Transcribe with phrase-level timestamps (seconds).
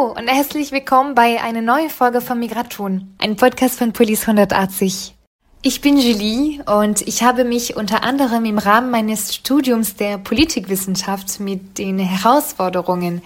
[0.00, 5.14] Hallo und herzlich willkommen bei einer neuen Folge von Migratun, ein Podcast von Police 180.
[5.62, 11.40] Ich bin Julie und ich habe mich unter anderem im Rahmen meines Studiums der Politikwissenschaft
[11.40, 13.20] mit den Herausforderungen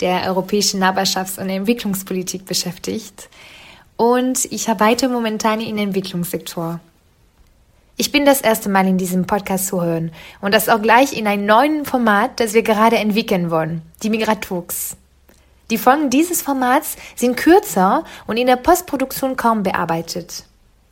[0.00, 3.28] der europäischen Nachbarschafts- und Entwicklungspolitik beschäftigt
[3.96, 6.78] und ich arbeite momentan im Entwicklungssektor.
[7.96, 11.26] Ich bin das erste Mal in diesem Podcast zu hören und das auch gleich in
[11.26, 14.96] einem neuen Format, das wir gerade entwickeln wollen, die Migratalks.
[15.70, 20.44] Die Folgen dieses Formats sind kürzer und in der Postproduktion kaum bearbeitet.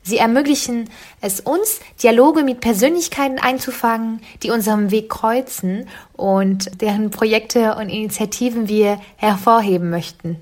[0.04, 0.88] Sie ermöglichen
[1.20, 8.68] es uns, Dialoge mit Persönlichkeiten einzufangen, die unseren Weg kreuzen und deren Projekte und Initiativen
[8.68, 10.38] wir hervorheben möchten.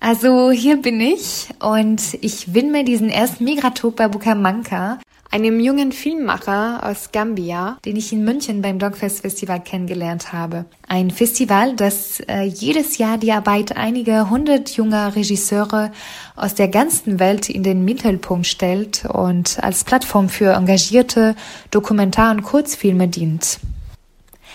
[0.00, 4.98] Also hier bin ich und ich widme diesen ersten Migratalk bei Bucamanca
[5.30, 10.64] einem jungen Filmmacher aus Gambia, den ich in München beim Dogfest Festival kennengelernt habe.
[10.88, 15.92] Ein Festival, das äh, jedes Jahr die Arbeit einiger hundert junger Regisseure
[16.34, 21.36] aus der ganzen Welt in den Mittelpunkt stellt und als Plattform für engagierte
[21.70, 23.60] Dokumentar- und Kurzfilme dient.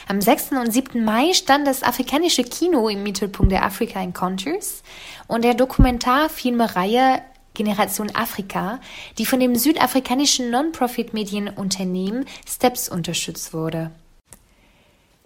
[0.08, 0.52] Am 6.
[0.52, 1.04] und 7.
[1.04, 4.84] Mai stand das afrikanische Kino im Mittelpunkt der Africa Encounters
[5.28, 7.22] und der Dokumentarfilmereihe
[7.56, 8.80] Generation Afrika,
[9.18, 13.92] die von dem südafrikanischen Non-Profit-Medienunternehmen Steps unterstützt wurde.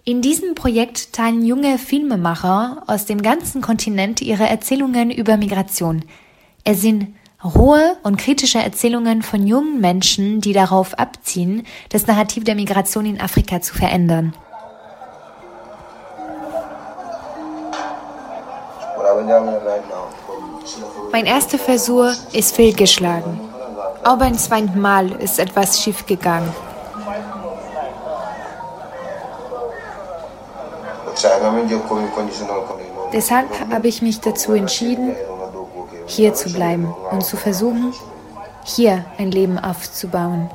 [0.04, 6.04] In diesem Projekt teilen junge Filmemacher aus dem ganzen Kontinent ihre Erzählungen über Migration.
[6.64, 7.14] Es sind
[7.44, 13.20] rohe und kritische Erzählungen von jungen Menschen, die darauf abziehen, das Narrativ der Migration in
[13.20, 14.34] Afrika zu verändern.
[21.12, 23.40] Mein erster Versuch ist fehlgeschlagen.
[24.04, 26.52] Auch beim zweiten Mal ist etwas schiefgegangen.
[33.12, 35.14] Deshalb habe ich mich dazu entschieden,
[36.06, 37.92] hier zu bleiben und zu versuchen,
[38.64, 40.50] hier ein Leben aufzubauen.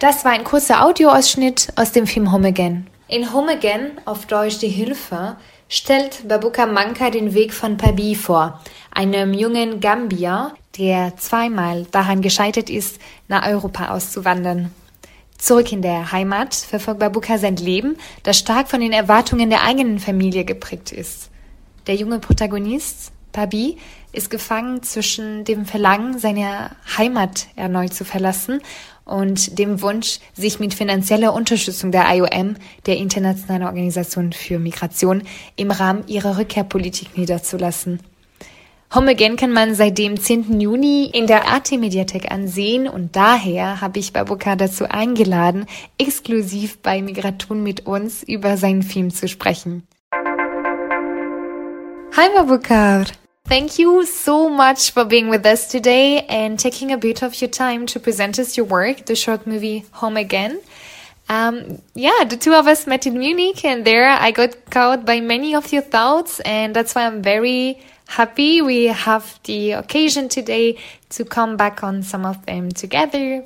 [0.00, 2.86] Das war ein kurzer Audioausschnitt aus dem Film Home Again.
[3.06, 5.36] In Home Again, auf Deutsch die Hilfe,
[5.68, 12.70] stellt Babuka Manka den Weg von Pabi vor, einem jungen Gambier, der zweimal daran gescheitert
[12.70, 12.98] ist,
[13.28, 14.72] nach Europa auszuwandern.
[15.36, 19.98] Zurück in der Heimat verfolgt Babuka sein Leben, das stark von den Erwartungen der eigenen
[19.98, 21.28] Familie geprägt ist.
[21.86, 23.76] Der junge Protagonist, Pabi,
[24.12, 28.62] ist gefangen zwischen dem Verlangen, seine Heimat erneut zu verlassen
[29.04, 32.56] und dem Wunsch, sich mit finanzieller Unterstützung der IOM,
[32.86, 35.22] der Internationalen Organisation für Migration,
[35.56, 38.00] im Rahmen ihrer Rückkehrpolitik niederzulassen.
[38.94, 40.60] Home Again kann man seit dem 10.
[40.60, 45.66] Juni in der AT-Mediathek ansehen und daher habe ich Babuka dazu eingeladen,
[45.98, 49.82] exklusiv bei Migration mit uns über seinen Film zu sprechen.
[52.16, 53.06] Hi Babukar!
[53.46, 57.50] Thank you so much for being with us today and taking a bit of your
[57.50, 60.62] time to present us your work, the short movie Home Again.
[61.28, 65.20] Um, yeah, the two of us met in Munich and there I got caught by
[65.20, 70.78] many of your thoughts and that's why I'm very happy we have the occasion today
[71.10, 73.44] to come back on some of them together.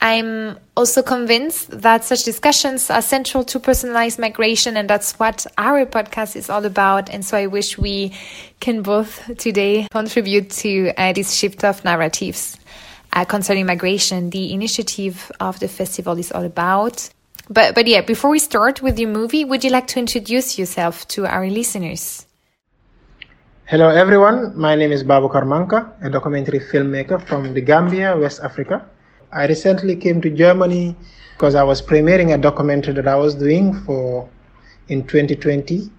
[0.00, 5.86] I'm also convinced that such discussions are central to personalized migration, and that's what our
[5.86, 7.08] podcast is all about.
[7.08, 8.12] And so I wish we
[8.60, 12.58] can both today contribute to uh, this shift of narratives
[13.14, 14.30] uh, concerning migration.
[14.30, 17.08] The initiative of the festival is all about.
[17.48, 21.06] But, but yeah, before we start with your movie, would you like to introduce yourself
[21.08, 22.26] to our listeners?
[23.66, 24.56] Hello, everyone.
[24.56, 28.84] My name is Babucarr Manka, a documentary filmmaker from the Gambia, West Africa.
[29.32, 30.94] I recently came to Germany
[31.32, 34.28] because I was premiering a documentary that I was doing for
[34.88, 35.90] in 2020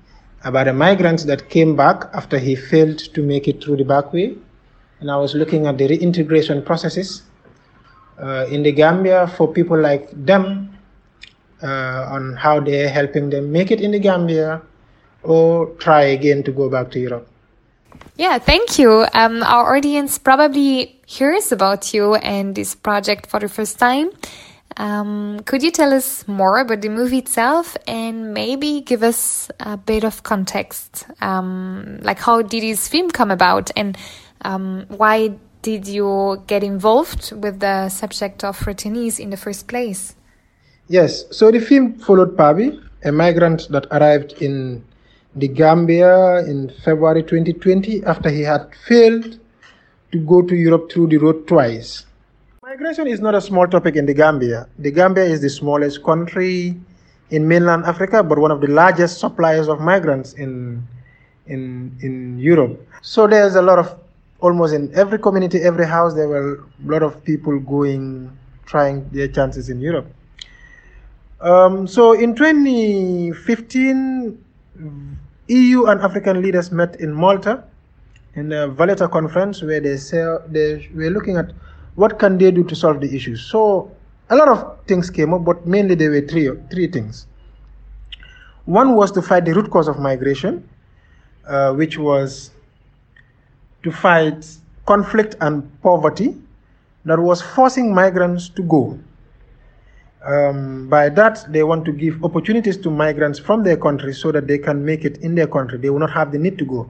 [0.44, 4.14] about a migrant that came back after he failed to make it through the back
[4.14, 4.36] way.
[5.00, 7.24] And I was looking at the reintegration processes
[8.22, 10.78] uh, in the Gambia for people like them
[11.62, 14.62] uh, on how they're helping them make it in the Gambia
[15.24, 17.28] or try again to go back to Europe.
[18.18, 19.06] Yeah, thank you.
[19.14, 24.10] Um, our audience probably hears about you and this project for the first time.
[24.76, 29.78] Um, could you tell us more about the movie itself and maybe give us a
[29.78, 31.06] bit of context?
[31.22, 33.96] Um, like, how did this film come about and
[34.42, 40.16] um, why did you get involved with the subject of returnees in the first place?
[40.88, 44.84] Yes, so the film followed Pabi, a migrant that arrived in
[45.40, 49.40] the Gambia in February 2020 after he had failed
[50.12, 52.06] to go to Europe through the road twice.
[52.64, 54.68] Migration is not a small topic in the Gambia.
[54.80, 56.76] The Gambia is the smallest country
[57.30, 60.86] in mainland Africa, but one of the largest suppliers of migrants in
[61.46, 62.86] in in Europe.
[63.02, 63.96] So there's a lot of
[64.40, 68.32] almost in every community, every house, there were a lot of people going
[68.66, 70.08] trying their chances in Europe.
[71.40, 74.44] Um, so in 2015,
[75.48, 77.64] EU and African leaders met in Malta
[78.36, 81.52] in the Valletta conference where they say they were looking at
[81.96, 83.42] what can they do to solve the issues.
[83.42, 83.92] So
[84.30, 87.28] a lot of things came up, but mainly there were three three things.
[88.66, 90.68] One was to fight the root cause of migration,
[91.48, 92.52] uh, which was
[93.84, 94.46] to fight
[94.86, 96.36] conflict and poverty
[97.06, 99.00] that was forcing migrants to go.
[100.28, 104.46] Um, by that, they want to give opportunities to migrants from their country so that
[104.46, 105.78] they can make it in their country.
[105.78, 106.90] They will not have the need to go.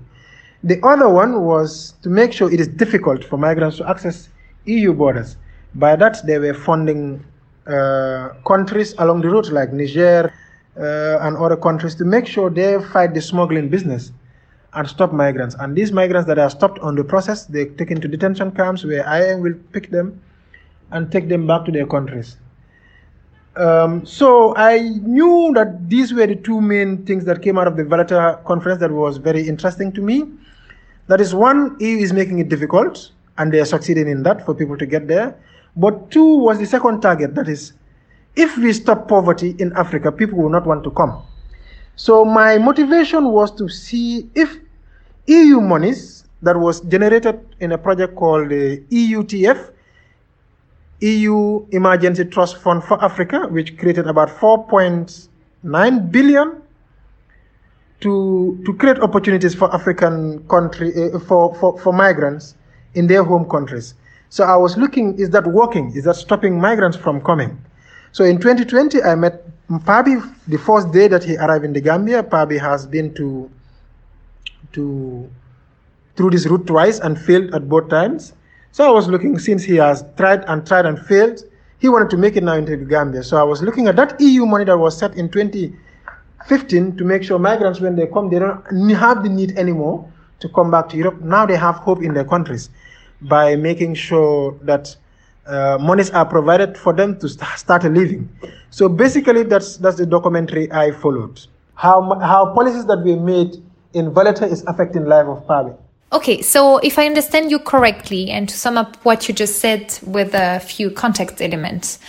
[0.64, 4.30] The other one was to make sure it is difficult for migrants to access
[4.66, 5.38] EU borders.
[5.76, 7.24] By that, they were funding
[7.68, 10.34] uh, countries along the route, like Niger
[10.76, 14.12] uh, and other countries, to make sure they fight the smuggling business
[14.74, 15.56] and stop migrants.
[15.60, 19.04] And these migrants that are stopped on the process, they're taken to detention camps where
[19.04, 20.20] IOM will pick them
[20.92, 22.38] and take them back to their countries.
[23.58, 27.76] Um, so I knew that these were the two main things that came out of
[27.76, 30.26] the Valletta conference that was very interesting to me.
[31.08, 34.54] That is one, EU is making it difficult, and they are succeeding in that for
[34.54, 35.36] people to get there.
[35.76, 37.74] But two was the second target, that is,
[38.36, 41.24] if we stop poverty in Africa, people will not want to come.
[41.96, 44.56] So my motivation was to see if
[45.26, 49.72] EU monies that was generated in a project called the EUTF,
[51.02, 56.62] EU Emergency Trust Fund for Africa, which created about 4.9 billion
[58.00, 62.56] to, to create opportunities for African country uh, for, for, for migrants
[62.96, 63.94] in their home countries.
[64.30, 65.92] So I was looking, is that working?
[65.96, 67.64] Is that stopping migrants from coming?
[68.12, 69.44] So in 2020, I met
[69.86, 70.16] Pabi
[70.48, 72.24] the first day that he arrived in the Gambia.
[72.24, 73.50] Pabi has been to
[74.74, 75.30] to
[76.16, 78.34] through this route twice and failed at both times.
[78.78, 81.44] So I was looking, since he has tried and tried and failed,
[81.80, 83.24] he wanted to make it now into Gambia.
[83.24, 87.24] So I was looking at that EU money that was set in 2015 to make
[87.24, 90.08] sure migrants, when they come, they don't have the need anymore
[90.42, 91.20] to come back to Europe.
[91.22, 92.70] Now they have hope in their countries
[93.24, 94.96] by making sure that
[95.48, 98.30] uh, monies are provided for them to st- start a living.
[98.70, 101.42] So basically, that's that's the documentary I followed.
[101.74, 103.58] How how policies that we made
[103.94, 105.74] in Valletta is affecting life of Pabi.
[106.14, 110.00] Okay, so if I understand you correctly, and to sum up what you just said
[110.04, 112.00] with a few context elements,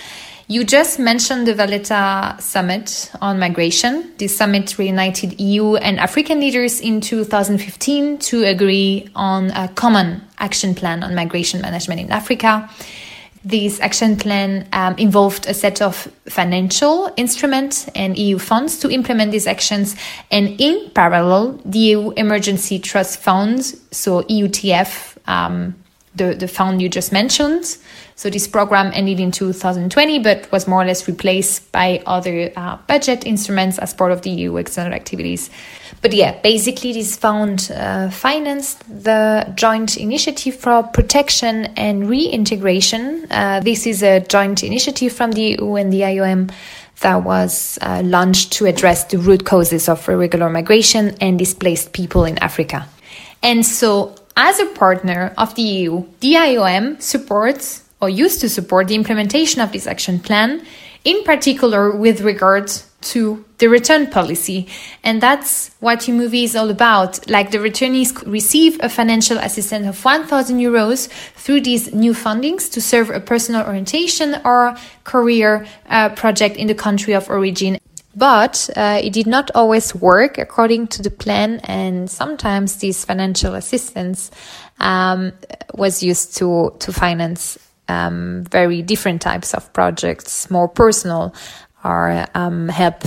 [0.47, 4.13] you just mentioned the Valletta Summit on migration.
[4.17, 10.77] This summit reunited EU and African leaders in 2015 to agree on a common action
[10.77, 12.71] plan on migration management in Africa.
[13.49, 15.97] This action plan um, involved a set of
[16.27, 19.97] financial instruments and EU funds to implement these actions.
[20.31, 25.75] And in parallel, the EU Emergency Trust Funds, so EUTF, um,
[26.15, 27.79] the, the fund you just mentioned.
[28.17, 32.77] So this program ended in 2020, but was more or less replaced by other uh,
[32.87, 35.49] budget instruments as part of the EU external activities.
[36.01, 43.27] But yeah, basically, this fund uh, financed the joint initiative for protection and reintegration.
[43.31, 46.51] Uh, this is a joint initiative from the EU and the IOM
[47.01, 52.25] that was uh, launched to address the root causes of irregular migration and displaced people
[52.25, 52.89] in Africa.
[53.43, 58.87] And so, as a partner of the EU, the IOM supports or used to support
[58.87, 60.65] the implementation of this action plan,
[61.05, 64.67] in particular with regards to the return policy.
[65.05, 67.29] And that's what your movie is all about.
[67.31, 72.81] Like the returnees receive a financial assistance of 1000 euros through these new fundings to
[72.81, 77.79] serve a personal orientation or career uh, project in the country of origin.
[78.17, 83.55] But uh, it did not always work according to the plan, and sometimes this financial
[83.55, 84.33] assistance
[84.81, 85.33] um,
[85.75, 91.33] was used to to finance um, very different types of projects, more personal,
[91.89, 93.03] or um, help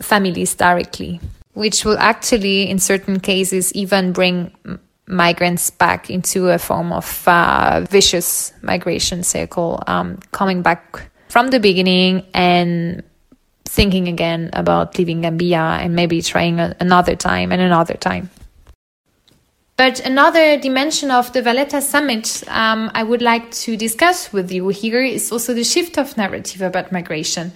[0.00, 1.20] families directly,
[1.54, 4.52] which will actually, in certain cases, even bring
[5.06, 11.58] migrants back into a form of uh, vicious migration cycle, um, coming back from the
[11.58, 13.02] beginning and
[13.64, 18.28] thinking again about leaving Gambia and maybe trying another time and another time.
[19.80, 24.68] But another dimension of the Valletta Summit um, I would like to discuss with you
[24.68, 27.50] here is also the shift of narrative about migration.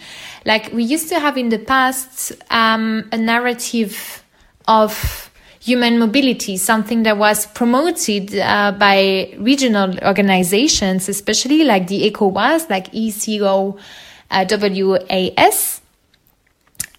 [0.47, 4.25] Like we used to have in the past um, a narrative
[4.66, 12.71] of human mobility, something that was promoted uh, by regional organizations, especially like the ECOWAS,
[12.71, 13.76] like ECO
[14.31, 14.47] uh,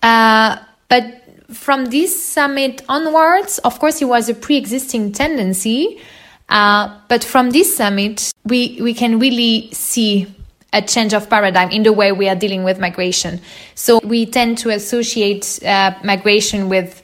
[0.04, 6.02] Uh, but from this summit onwards, of course, it was a pre-existing tendency.
[6.50, 10.28] Uh, but from this summit, we, we can really see
[10.74, 13.40] a change of paradigm in the way we are dealing with migration.
[13.76, 17.02] So we tend to associate uh, migration with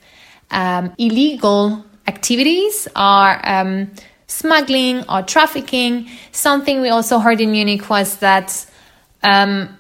[0.52, 3.92] um, illegal activities or um,
[4.28, 6.10] smuggling or trafficking.
[6.32, 8.66] Something we also heard in Munich was that
[9.24, 9.78] um,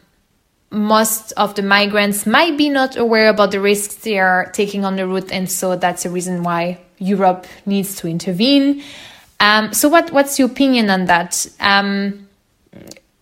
[0.71, 4.95] most of the migrants might be not aware about the risks they are taking on
[4.95, 8.81] the route, and so that's a reason why Europe needs to intervene.
[9.39, 11.45] Um, so, what what's your opinion on that?
[11.59, 12.27] Um,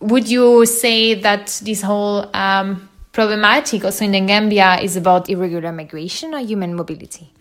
[0.00, 5.72] would you say that this whole um, problematic also in the Gambia is about irregular
[5.72, 7.32] migration or human mobility?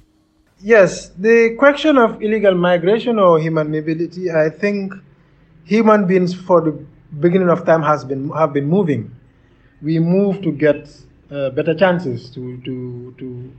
[0.61, 4.93] Yes, the question of illegal migration or human mobility, I think
[5.63, 6.71] human beings for the
[7.19, 9.11] beginning of time has been have been moving.
[9.81, 10.89] We move to get
[11.31, 13.51] uh, better chances to, to, to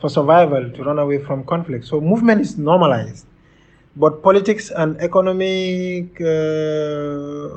[0.00, 1.84] for survival, to run away from conflict.
[1.84, 3.26] So movement is normalized.
[3.96, 7.48] But politics and economic uh,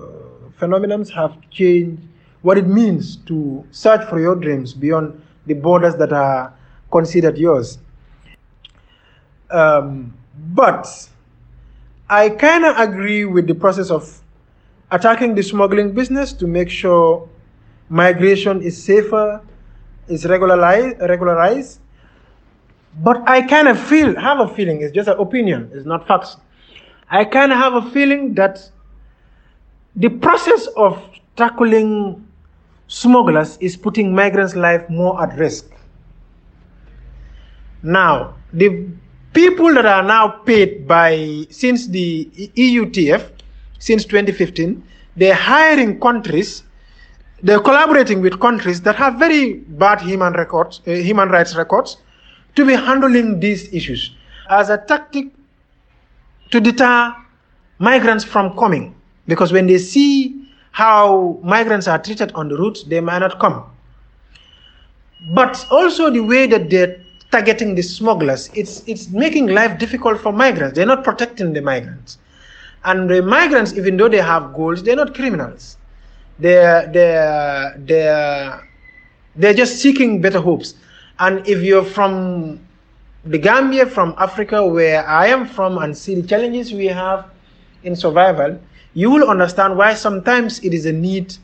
[0.58, 2.02] phenomena have changed
[2.42, 6.54] what it means to search for your dreams beyond the borders that are
[6.92, 7.78] considered yours.
[9.52, 10.14] Um,
[10.54, 11.10] but
[12.10, 14.22] I kind of agree with the process of
[14.90, 17.30] attacking the smuggling business to make sure
[17.92, 19.42] migration is safer,
[20.08, 21.80] is regularized, regularized.
[23.04, 26.38] But I kind of feel, have a feeling, it's just an opinion, it's not facts.
[27.10, 28.70] I kind of have a feeling that
[29.96, 31.04] the process of
[31.36, 32.26] tackling
[32.88, 35.66] smugglers is putting migrants' life more at risk.
[37.84, 38.88] Now, the
[39.34, 43.32] people that are now paid by since the EUTF,
[43.80, 44.84] since 2015,
[45.16, 46.64] they're hiring countries,
[47.44, 51.98] they're collaborating with countries that have very bad human records, uh, human rights records,
[52.56, 54.16] to be handling these issues
[54.50, 55.28] as a tactic
[56.52, 57.16] to deter
[57.80, 58.94] migrants from coming.
[59.28, 63.64] Because when they see how migrants are treated on the route, they might not come.
[65.34, 70.32] But also the way that they're targeting the smugglers, it's, it's making life difficult for
[70.34, 70.76] migrants.
[70.76, 72.18] They're not protecting the migrants.
[72.84, 75.78] And the migrants, even though they have goals, they're not criminals.
[76.40, 78.68] They're, they're, they're,
[79.36, 80.76] they're just seeking better hopes.
[81.20, 82.60] And if you're from
[83.26, 87.30] the Gambia, from Africa, where I am from, and see the challenges we have
[87.84, 88.60] in survival,
[88.94, 91.36] you will understand why sometimes it is a need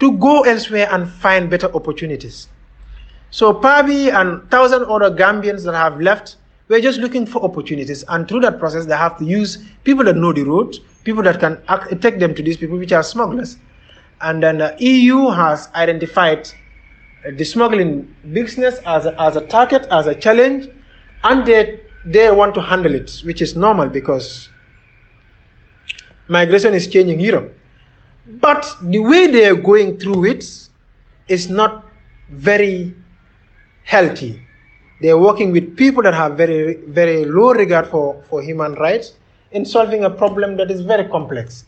[0.00, 2.48] to go elsewhere and find better opportunities.
[3.30, 6.36] So Pabi and thousand other Gambians that have left,
[6.68, 8.04] we're just looking for opportunities.
[8.08, 11.38] And through that process, they have to use people that know the route, people that
[11.38, 13.56] can act, take them to these people, which are smugglers.
[14.22, 16.48] And then the EU has identified
[17.36, 20.68] the smuggling business as a, as a target, as a challenge,
[21.24, 24.48] and they, they want to handle it, which is normal because
[26.28, 27.56] migration is changing Europe.
[28.26, 30.44] But the way they are going through it
[31.28, 31.84] is not
[32.30, 32.94] very
[33.84, 34.40] healthy.
[35.00, 39.14] They are working with people that have very, very low regard for, for human rights
[39.50, 41.64] in solving a problem that is very complex.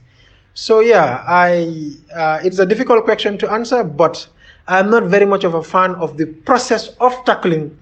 [0.55, 4.27] So yeah, I uh, it's a difficult question to answer, but
[4.69, 7.77] I'm not very much of a fan of the process of tackling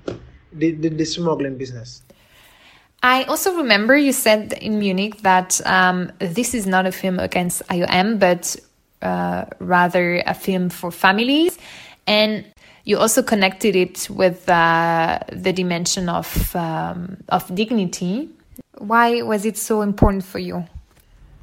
[0.52, 2.02] the, the, the smuggling business.
[3.02, 7.66] I also remember you said in Munich that um, this is not a film against
[7.68, 8.56] IOM, but
[9.02, 11.58] uh, rather a film for families.
[12.06, 12.44] And
[12.84, 18.28] you also connected it with uh, the dimension of, um, of dignity.
[18.78, 20.64] Why was it so important for you?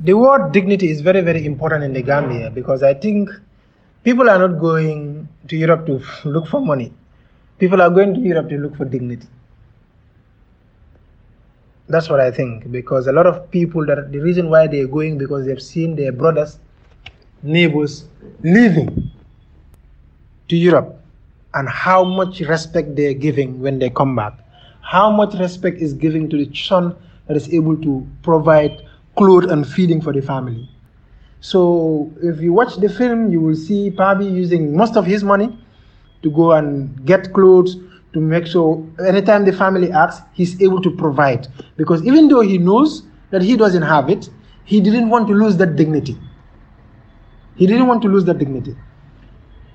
[0.02, 3.30] The word dignity is very, very important in the Gambia because I think
[4.04, 6.94] people are not going to Europe to look for money.
[7.58, 9.28] People are going to Europe to look for dignity.
[11.90, 15.18] That's what I think because a lot of people that the reason why they're going
[15.18, 16.60] because they've seen their brothers,
[17.44, 18.06] neighbors
[18.42, 19.12] leaving
[20.48, 21.02] to Europe
[21.56, 24.34] and how much respect they're giving when they come back.
[24.82, 26.96] How much respect is given to the son
[27.28, 28.88] that is able to provide
[29.20, 30.68] clothes and feeding for the family.
[31.42, 35.50] So if you watch the film, you will see Pabi using most of his money
[36.24, 37.76] to go and get clothes,
[38.14, 41.48] to make sure anytime the family asks, he's able to provide.
[41.78, 44.30] Because even though he knows that he doesn't have it,
[44.64, 46.18] he didn't want to lose that dignity.
[47.56, 48.76] He didn't want to lose that dignity.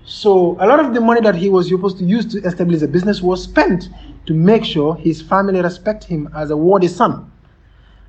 [0.07, 2.89] So a lot of the money that he was supposed to use to establish a
[2.89, 3.89] business was spent
[4.27, 7.31] to make sure his family respect him as a worthy son.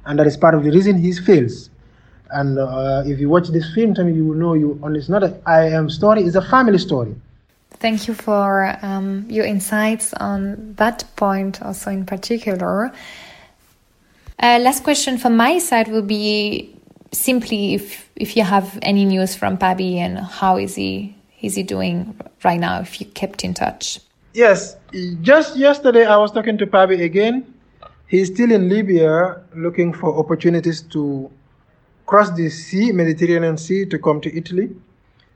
[0.06, 1.70] And that is part of the reason he fails.
[2.32, 4.80] And uh, if you watch this film, you will know you.
[4.96, 7.16] It's not a IOM story; it's a family story.
[7.72, 12.92] Thank you for um, your insights on that point, also in particular.
[14.40, 16.76] Uh, last question from my side will be
[17.12, 21.64] simply if if you have any news from Pabi and how is he is he
[21.64, 22.80] doing right now?
[22.82, 24.00] If you kept in touch.
[24.34, 24.76] Yes,
[25.22, 27.55] just yesterday I was talking to Pabi again.
[28.08, 31.32] He's still in Libya looking for opportunities to
[32.06, 34.70] cross the sea, Mediterranean Sea, to come to Italy.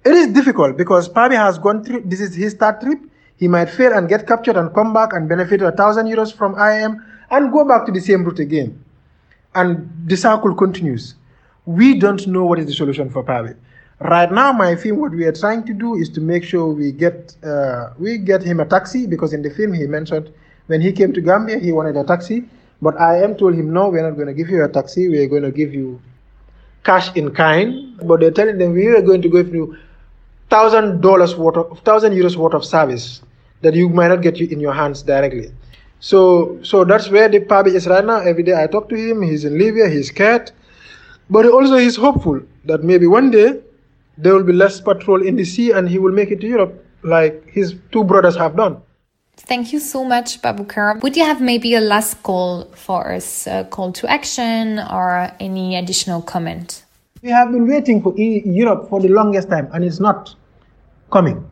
[0.05, 2.99] It is difficult because Pabi has gone through, this is his third trip.
[3.37, 6.55] He might fail and get captured and come back and benefit a thousand euros from
[6.55, 8.83] IOM and go back to the same route again.
[9.55, 11.15] And the cycle continues.
[11.65, 13.55] We don't know what is the solution for Pabi.
[13.99, 16.91] Right now, my film, what we are trying to do is to make sure we
[16.91, 20.31] get uh, we get him a taxi because in the film he mentioned
[20.67, 22.45] when he came to Gambia he wanted a taxi,
[22.81, 25.09] but IOM told him no, we're not going to give you a taxi.
[25.09, 26.01] We're going to give you
[26.83, 27.97] cash in kind.
[28.03, 29.77] But they're telling them we are going to give you
[30.49, 33.21] thousand dollars worth of thousand euros worth of service
[33.61, 35.51] that you might not get in your hands directly.
[35.99, 38.19] So so that's where the Pabi is right now.
[38.19, 39.21] Every day I talk to him.
[39.21, 39.89] He's in Libya.
[39.89, 40.51] He's scared,
[41.29, 43.59] but also he's hopeful that maybe one day
[44.17, 46.85] there will be less patrol in the sea and he will make it to Europe
[47.03, 48.81] like his two brothers have done.
[49.49, 51.01] Thank you so much, Babucarr.
[51.01, 55.75] Would you have maybe a last call for us, a call to action or any
[55.75, 56.85] additional comment?
[57.23, 60.35] We have been waiting for Europe for the longest time and it's not
[61.11, 61.43] coming.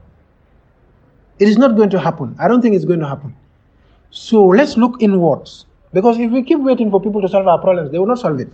[1.40, 2.36] It is not going to happen.
[2.40, 3.36] I don't think it's going to happen.
[4.12, 5.66] So let's look inwards.
[5.92, 8.40] Because if we keep waiting for people to solve our problems, they will not solve
[8.40, 8.50] it.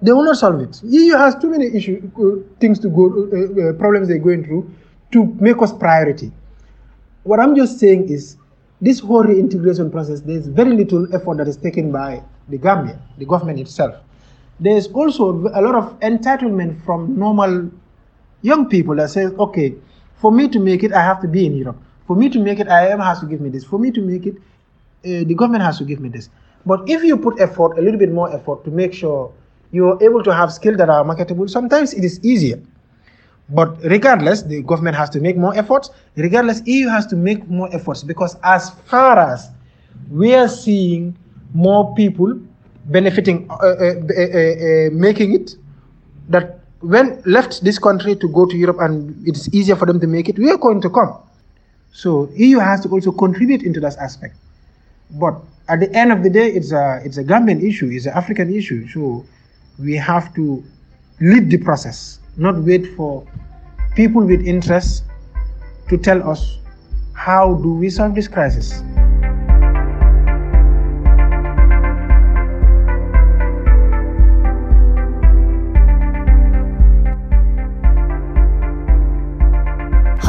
[0.00, 0.80] They will not solve it.
[0.84, 4.72] EU has too many issues, uh, things to go, uh, uh, problems they're going through
[5.12, 6.32] to make us priority.
[7.24, 8.36] What I'm just saying is,
[8.80, 13.26] this whole reintegration process, there's very little effort that is taken by the Gambia, the
[13.26, 13.94] government itself.
[14.58, 17.70] There's also a lot of entitlement from normal
[18.40, 19.74] young people that say, okay,
[20.16, 21.76] for me to make it, I have to be in Europe.
[22.06, 23.64] For me to make it, IOM has to give me this.
[23.64, 26.30] For me to make it, uh, the government has to give me this.
[26.64, 29.32] But if you put effort, a little bit more effort to make sure
[29.72, 32.60] you're able to have skills that are marketable, sometimes it is easier.
[33.52, 35.90] But regardless, the government has to make more efforts.
[36.16, 39.50] Regardless, EU has to make more efforts because as far as
[40.10, 41.16] we are seeing
[41.52, 42.38] more people
[42.86, 45.56] benefiting, uh, uh, uh, uh making it,
[46.28, 50.06] that when left this country to go to Europe and it's easier for them to
[50.06, 51.18] make it, we are going to come.
[51.92, 54.36] So EU has to also contribute into that aspect.
[55.10, 55.34] But
[55.68, 58.54] at the end of the day, it's a it's a Gambian issue, it's an African
[58.54, 58.88] issue.
[58.88, 59.24] So
[59.78, 60.62] we have to
[61.20, 63.26] lead the process, not wait for
[63.94, 65.04] people with interest
[65.88, 66.58] to tell us
[67.12, 68.82] how do we solve this crisis.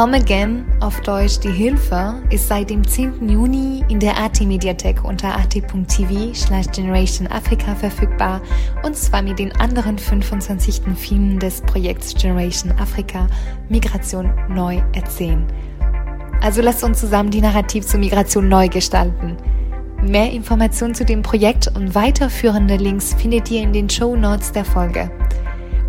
[0.01, 3.29] Home Again, auf Deutsch Die Hilfe, ist seit dem 10.
[3.29, 8.41] Juni in der AT-Mediathek unter at.tv slash Generation Africa verfügbar
[8.81, 10.81] und zwar mit den anderen 25.
[10.97, 13.27] Filmen des Projekts Generation Africa
[13.69, 15.45] Migration neu erzählen.
[16.41, 19.37] Also lasst uns zusammen die Narrativ zur Migration neu gestalten.
[20.01, 24.65] Mehr Informationen zu dem Projekt und weiterführende Links findet ihr in den Show Notes der
[24.65, 25.11] Folge.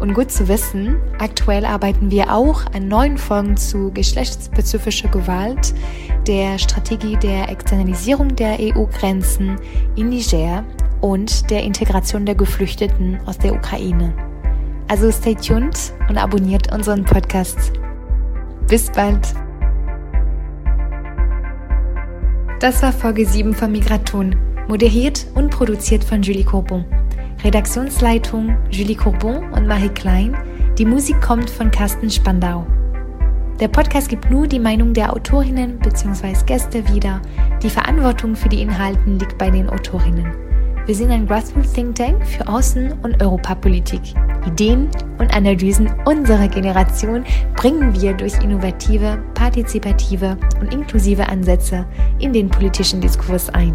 [0.02, 5.72] Und gut zu wissen, aktuell arbeiten wir auch an neuen Folgen zu geschlechtsspezifischer Gewalt,
[6.26, 9.60] der Strategie der Externalisierung der EU-Grenzen
[9.94, 10.64] in Niger
[11.00, 14.12] und der Integration der Geflüchteten aus der Ukraine.
[14.88, 17.70] Also stay tuned und abonniert unseren Podcast.
[18.66, 19.24] Bis bald!
[22.58, 24.34] Das war Folge 7 von Migraton,
[24.66, 26.84] moderiert und produziert von Julie Courbon.
[27.44, 30.36] Redaktionsleitung Julie Courbon und Marie Klein.
[30.78, 32.64] Die Musik kommt von Carsten Spandau.
[33.58, 36.34] Der Podcast gibt nur die Meinung der Autorinnen bzw.
[36.46, 37.20] Gäste wieder.
[37.60, 40.30] Die Verantwortung für die Inhalten liegt bei den Autorinnen.
[40.86, 44.02] Wir sind ein Grassroots Think Tank für Außen- und Europapolitik.
[44.46, 47.24] Ideen und Analysen unserer Generation
[47.56, 51.86] bringen wir durch innovative, partizipative und inklusive Ansätze
[52.20, 53.74] in den politischen Diskurs ein.